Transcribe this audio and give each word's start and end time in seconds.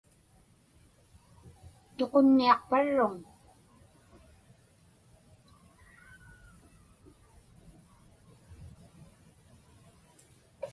Tuqunniaqparruŋ? 1.97 3.15